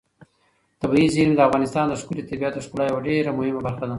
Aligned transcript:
طبیعي 0.81 1.07
زیرمې 1.15 1.35
د 1.37 1.41
افغانستان 1.47 1.85
د 1.87 1.93
ښكلي 2.01 2.23
طبیعت 2.29 2.53
د 2.55 2.59
ښکلا 2.65 2.83
یوه 2.85 3.01
ډېره 3.07 3.31
مهمه 3.37 3.61
برخه 3.65 3.79
ده. 3.87 3.89